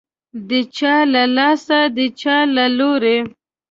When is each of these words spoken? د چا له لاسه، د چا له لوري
د 0.49 0.51
چا 0.77 0.95
له 1.13 1.23
لاسه، 1.37 1.79
د 1.97 1.99
چا 2.21 2.37
له 2.55 2.65
لوري 2.77 3.17